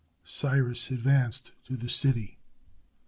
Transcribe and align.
Cyrus 0.23 0.89
advanced 0.89 1.51
to 1.65 1.75
the 1.77 1.87
city. 1.87 2.39